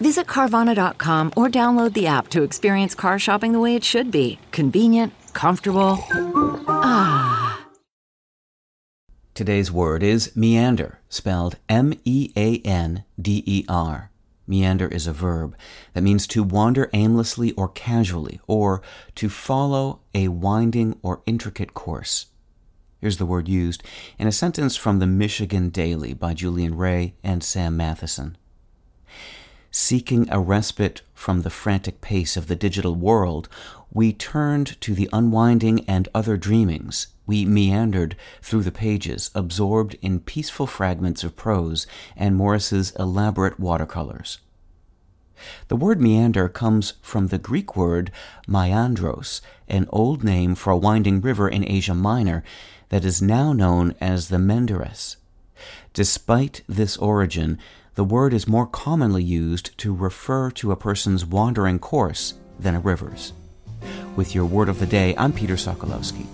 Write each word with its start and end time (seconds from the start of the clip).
Visit 0.00 0.26
Carvana.com 0.26 1.32
or 1.36 1.48
download 1.48 1.92
the 1.92 2.06
app 2.06 2.28
to 2.28 2.42
experience 2.42 2.94
car 2.94 3.18
shopping 3.18 3.52
the 3.52 3.60
way 3.60 3.74
it 3.74 3.84
should 3.84 4.10
be 4.10 4.38
convenient, 4.52 5.12
comfortable. 5.32 5.98
Ah. 6.68 7.64
Today's 9.34 9.70
word 9.70 10.02
is 10.02 10.34
meander, 10.34 10.98
spelled 11.08 11.56
M 11.68 11.94
E 12.04 12.32
A 12.36 12.58
N 12.64 13.04
D 13.20 13.44
E 13.46 13.64
R. 13.68 14.10
Meander 14.48 14.88
is 14.88 15.06
a 15.06 15.12
verb 15.12 15.54
that 15.92 16.02
means 16.02 16.26
to 16.26 16.42
wander 16.42 16.88
aimlessly 16.92 17.52
or 17.52 17.68
casually, 17.68 18.40
or 18.46 18.82
to 19.14 19.28
follow 19.28 20.00
a 20.14 20.28
winding 20.28 20.98
or 21.02 21.22
intricate 21.26 21.74
course. 21.74 22.26
Here's 23.00 23.18
the 23.18 23.26
word 23.26 23.46
used 23.46 23.82
in 24.18 24.26
a 24.26 24.32
sentence 24.32 24.74
from 24.74 24.98
the 24.98 25.06
Michigan 25.06 25.68
Daily 25.68 26.14
by 26.14 26.34
Julian 26.34 26.76
Ray 26.76 27.14
and 27.22 27.44
Sam 27.44 27.76
Matheson. 27.76 28.36
Seeking 29.70 30.26
a 30.30 30.40
respite 30.40 31.02
from 31.14 31.42
the 31.42 31.50
frantic 31.50 32.00
pace 32.00 32.36
of 32.36 32.46
the 32.46 32.56
digital 32.56 32.94
world, 32.94 33.48
we 33.92 34.12
turned 34.12 34.80
to 34.80 34.94
the 34.94 35.10
unwinding 35.12 35.84
and 35.86 36.08
other 36.14 36.36
dreamings. 36.36 37.08
We 37.26 37.44
meandered 37.44 38.16
through 38.40 38.62
the 38.62 38.72
pages, 38.72 39.30
absorbed 39.34 39.96
in 40.00 40.20
peaceful 40.20 40.66
fragments 40.66 41.22
of 41.22 41.36
prose 41.36 41.86
and 42.16 42.34
Morris's 42.34 42.92
elaborate 42.98 43.60
watercolors. 43.60 44.38
The 45.68 45.76
word 45.76 46.00
meander 46.00 46.48
comes 46.48 46.94
from 47.02 47.28
the 47.28 47.38
Greek 47.38 47.76
word 47.76 48.10
meandros, 48.48 49.40
an 49.68 49.86
old 49.90 50.24
name 50.24 50.54
for 50.54 50.70
a 50.70 50.76
winding 50.76 51.20
river 51.20 51.48
in 51.48 51.68
Asia 51.68 51.94
Minor 51.94 52.42
that 52.88 53.04
is 53.04 53.22
now 53.22 53.52
known 53.52 53.94
as 54.00 54.28
the 54.28 54.38
Menderes. 54.38 55.16
Despite 55.92 56.62
this 56.68 56.96
origin, 56.96 57.58
the 57.98 58.04
word 58.04 58.32
is 58.32 58.46
more 58.46 58.64
commonly 58.64 59.24
used 59.24 59.76
to 59.76 59.92
refer 59.92 60.52
to 60.52 60.70
a 60.70 60.76
person's 60.76 61.26
wandering 61.26 61.80
course 61.80 62.34
than 62.56 62.76
a 62.76 62.78
river's. 62.78 63.32
With 64.14 64.36
your 64.36 64.46
word 64.46 64.68
of 64.68 64.78
the 64.78 64.86
day, 64.86 65.16
I'm 65.18 65.32
Peter 65.32 65.54
Sokolowski. 65.54 66.24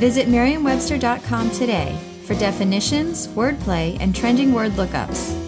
Visit 0.00 0.28
Merriam-Webster.com 0.28 1.50
today 1.50 1.98
for 2.24 2.32
definitions, 2.36 3.28
wordplay, 3.28 3.98
and 4.00 4.16
trending 4.16 4.54
word 4.54 4.72
lookups. 4.72 5.41